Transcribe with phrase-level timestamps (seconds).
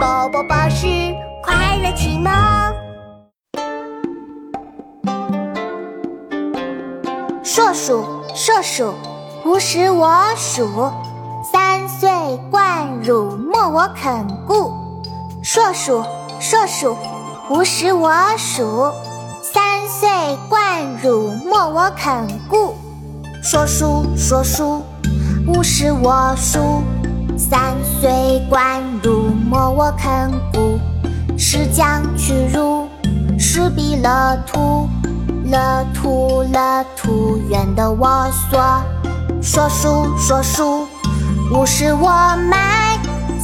[0.00, 0.86] 宝宝巴士
[1.42, 2.32] 快乐启蒙。
[7.44, 8.02] 硕鼠，
[8.34, 8.94] 硕鼠，
[9.44, 10.08] 无食我
[10.38, 10.90] 黍。
[11.52, 12.08] 三岁
[12.50, 14.72] 贯汝莫我肯顾。
[15.42, 16.02] 硕鼠，
[16.40, 16.96] 硕鼠，
[17.50, 18.90] 无食我黍。
[19.42, 20.08] 三岁
[20.48, 22.74] 贯汝莫我肯顾。
[23.42, 24.82] 硕鼠，硕鼠，
[25.46, 26.80] 无食我黍。
[27.36, 29.19] 三岁贯汝
[29.80, 30.78] 我肯故，
[31.38, 32.86] 是将去入，
[33.38, 34.86] 是必乐土，
[35.46, 38.60] 乐土乐土，愿得我所。
[39.40, 40.86] 说书说书，
[41.50, 42.10] 不是我
[42.50, 42.98] 买，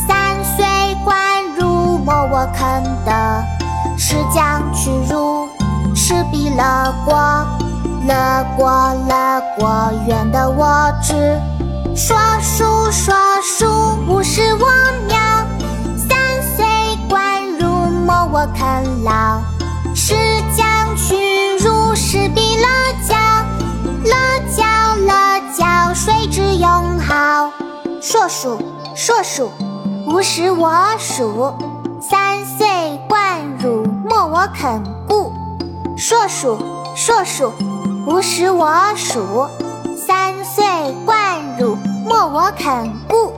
[0.07, 0.67] 三岁
[1.07, 1.17] 贯
[1.59, 3.43] 入，莫我肯得。
[3.97, 5.49] 是将去入，
[5.95, 7.17] 是必乐国，
[8.07, 8.69] 乐国
[9.09, 11.41] 乐国，愿得我知。
[11.95, 14.46] 说书说书，不是。
[18.47, 19.41] 我肯劳。
[19.93, 20.15] 是
[20.57, 21.17] 将去
[21.59, 22.67] 如，是彼乐
[23.09, 23.17] 教。
[24.05, 24.15] 乐
[24.57, 24.65] 教，
[25.05, 27.51] 乐教，谁之用好？
[28.01, 28.63] 硕鼠，
[28.95, 29.51] 硕鼠，
[30.07, 31.55] 无食我黍。
[32.01, 32.69] 三岁
[33.09, 35.33] 贯汝莫我肯顾。
[35.97, 36.57] 硕鼠，
[36.95, 37.53] 硕鼠，
[38.07, 39.49] 无食我黍。
[39.97, 40.65] 三岁
[41.05, 41.77] 贯汝
[42.09, 43.33] 莫我肯顾。